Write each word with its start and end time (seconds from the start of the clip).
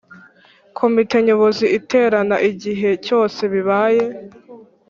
Komite 0.77 1.15
Nyobozi 1.27 1.65
iterana 1.77 2.35
ighe 2.49 2.91
cyose 3.05 3.41
bibaye 3.53 4.03